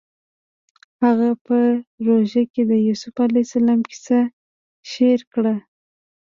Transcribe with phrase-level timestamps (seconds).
[1.03, 1.57] هغه په
[2.05, 4.19] روژه کې د یوسف علیه السلام کیسه
[4.91, 5.55] شعر کړه